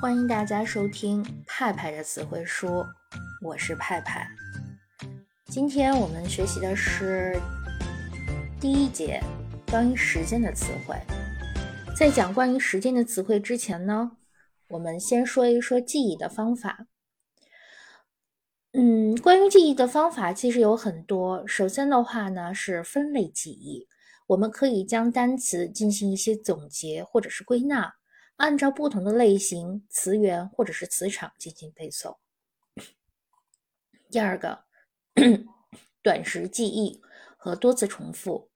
[0.00, 2.86] 欢迎大家收听派派的词汇书，
[3.42, 4.30] 我是派派。
[5.46, 7.36] 今天我们学习的是
[8.60, 9.20] 第一节
[9.68, 10.94] 关于时间的词汇。
[11.96, 14.12] 在讲关于时间的词汇之前呢，
[14.68, 16.86] 我们先说一说记忆的方法。
[18.74, 21.44] 嗯，关于记忆的方法其实有很多。
[21.44, 23.88] 首先的话呢是分类记忆，
[24.28, 27.94] 我们可以将单词进行一些总结或者是归纳。
[28.38, 32.16] 按照不同的类型、词源或者是词场进行背诵。
[34.10, 34.64] 第二个，
[36.02, 37.02] 短时记忆
[37.36, 38.48] 和多次重复。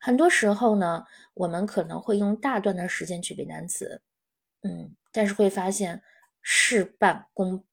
[0.00, 4.02] 很多时候呢，我们可能会用大段的时间去背单词，
[4.62, 6.02] 嗯，但是会发现
[6.42, 7.64] 事半功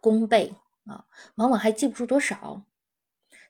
[0.00, 0.52] 功倍
[0.86, 2.66] 啊，往往还记不住多少。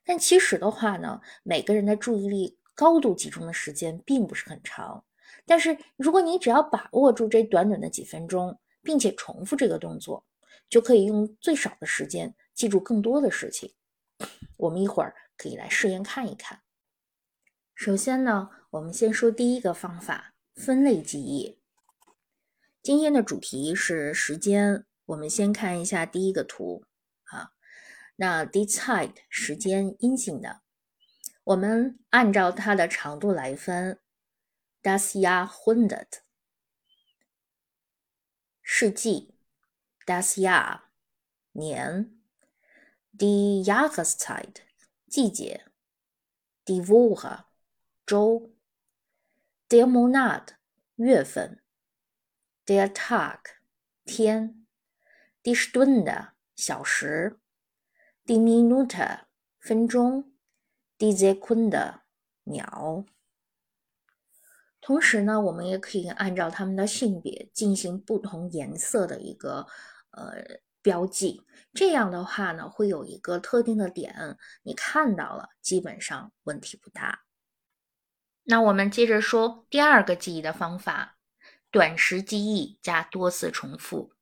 [0.05, 5.03] 但其实的话呢，每个人的注意力高度集中的时间并不是很长。
[5.47, 10.25] 但是，如果你只要把握住这短短的几分钟，并且重复这个动作，
[10.69, 13.75] 就可以用最少的时间记住更多的事情。
[14.57, 16.63] 我们一会儿可以来试验看一看。
[17.75, 21.59] 首先呢，我们先说第一个方法——分类记忆。
[22.83, 26.85] 今天的主题是时间，我们先看一下第一个图
[27.25, 27.51] 啊。
[28.17, 30.61] 那 decide 时间阴性的，
[31.43, 33.99] 我们按照它的长度来分。
[34.85, 36.25] Das Jahrhundert，
[38.61, 39.35] 世纪
[40.05, 40.91] ；Das Jahr，
[41.53, 42.21] 年
[43.17, 44.61] ；Die Jahreszeit，
[45.09, 45.65] 季节
[46.67, 47.47] ；Die Woche，
[48.05, 48.53] 周
[49.71, 50.57] ；Der Monat，
[50.97, 51.63] 月份
[52.67, 53.63] ；Der Tag，
[54.05, 54.67] 天
[55.43, 57.41] ；Die Stunde，小时
[58.27, 59.21] ；Die Minute，
[59.59, 60.35] 分钟
[60.99, 62.01] ；Die Sekunde，
[62.43, 63.07] 秒。
[64.87, 69.67] 同时呢，我们也可以按照他们的性别进行不同颜色的一个
[70.11, 70.35] 呃
[70.83, 71.41] 标记。
[71.73, 77.25] 这样的话呢，会有一个特定的点，你看到了，基本上问题不大。
[78.43, 81.17] 那我们接着说第二个记忆的方法：
[81.71, 84.13] 短时记忆加多次重复。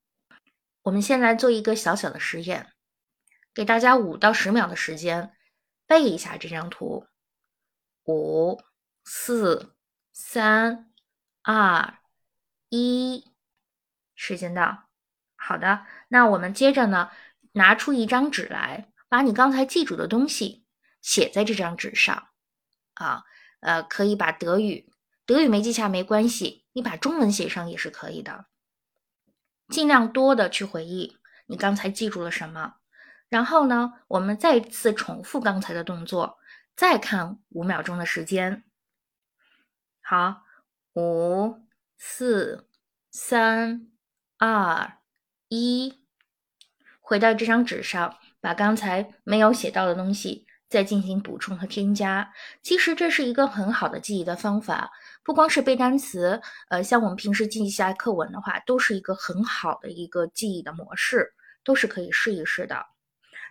[0.82, 2.72] 我们先来做一个小小的实验，
[3.52, 5.32] 给大家五到十秒的时间
[5.88, 7.08] 背一下这张图。
[8.04, 8.60] 五
[9.04, 9.74] 四。
[10.12, 10.90] 三、
[11.42, 11.94] 二、
[12.68, 13.32] 一，
[14.14, 14.84] 时间到。
[15.36, 17.10] 好的，那我们接着呢，
[17.52, 20.64] 拿出一张纸来，把你刚才记住的东西
[21.00, 22.28] 写在这张纸上。
[22.94, 23.24] 啊，
[23.60, 24.92] 呃，可以把德语，
[25.26, 28.46] 德语没记下没关系，你把中文写上也是可以的。
[29.68, 32.74] 尽量多的去回忆你刚才记住了什么。
[33.28, 36.38] 然后呢，我们再次重复刚才的动作，
[36.76, 38.64] 再看五秒钟的时间。
[40.12, 40.42] 好，
[40.92, 41.58] 五、
[41.96, 42.68] 四、
[43.10, 43.88] 三、
[44.36, 44.98] 二、
[45.48, 46.04] 一，
[47.00, 52.30] 回到这张纸上，把刚才没有写到的东西再进行补充和添加。
[52.60, 54.90] 其实这是一个很好的记忆的方法，
[55.24, 61.32] 不光是背单词，呃，像我们平时记一下课文的话，都是一个很好的一个记忆的模式，
[61.64, 62.84] 都是可以试一试的。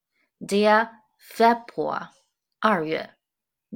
[0.40, 2.12] ；der Februar，
[2.60, 3.13] 二月。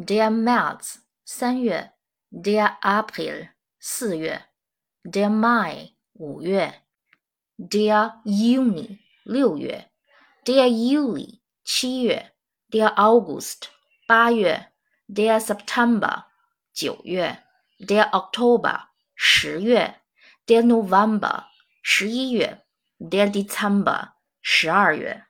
[0.00, 1.92] Der März 三月
[2.30, 3.48] ，Der April
[3.80, 4.44] 四月
[5.02, 6.84] ，Der Mai 五月
[7.56, 9.90] ，Der Juni 六月
[10.44, 12.32] ，Der Juli 七月
[12.70, 13.70] ，Der August，
[14.06, 14.70] 八月
[15.08, 16.26] ；Dear September，
[16.72, 17.42] 九月
[17.80, 20.00] ，Der October 十月
[20.46, 21.46] ，Der November
[21.82, 22.64] 十一月
[23.00, 25.24] ，Der December 十二月。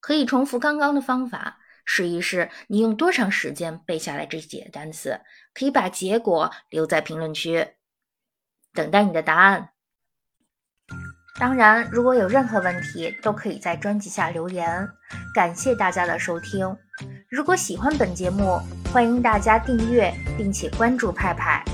[0.00, 1.60] 可以重复刚刚的方法。
[1.90, 5.22] 试一试，你用多长时间背下来这几个单词？
[5.54, 7.66] 可以把结果留在评论区，
[8.74, 9.70] 等待你的答案。
[11.40, 14.86] 当然，如果有任何问题，都可以在专辑下留言。
[15.34, 16.76] 感谢大家的收听。
[17.30, 18.60] 如果喜欢本节目，
[18.92, 21.64] 欢迎大家订阅并且关注派派。